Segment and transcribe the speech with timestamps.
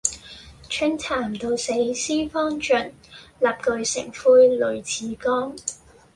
[0.67, 2.91] 春蠶到死絲方盡，
[3.39, 5.55] 蠟炬成灰淚始干。